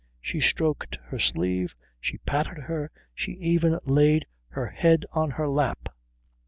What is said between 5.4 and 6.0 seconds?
lap.